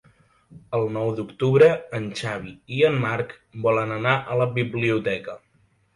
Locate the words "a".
4.37-4.43